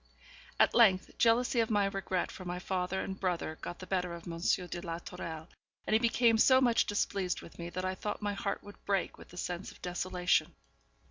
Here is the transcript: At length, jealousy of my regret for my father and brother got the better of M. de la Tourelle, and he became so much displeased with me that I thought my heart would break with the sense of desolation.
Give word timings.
At 0.59 0.73
length, 0.73 1.15
jealousy 1.19 1.59
of 1.59 1.69
my 1.69 1.85
regret 1.85 2.31
for 2.31 2.43
my 2.43 2.57
father 2.57 3.01
and 3.01 3.19
brother 3.19 3.59
got 3.61 3.77
the 3.77 3.85
better 3.85 4.15
of 4.15 4.25
M. 4.27 4.39
de 4.39 4.81
la 4.81 4.97
Tourelle, 4.97 5.47
and 5.85 5.93
he 5.93 5.99
became 5.99 6.39
so 6.39 6.59
much 6.59 6.87
displeased 6.87 7.43
with 7.43 7.59
me 7.59 7.69
that 7.69 7.85
I 7.85 7.93
thought 7.93 8.19
my 8.19 8.33
heart 8.33 8.63
would 8.63 8.83
break 8.83 9.19
with 9.19 9.29
the 9.29 9.37
sense 9.37 9.71
of 9.71 9.79
desolation. 9.83 10.55